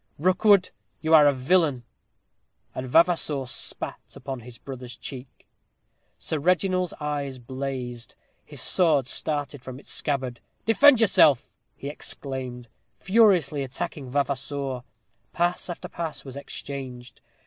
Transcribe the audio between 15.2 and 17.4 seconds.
Pass after pass was exchanged.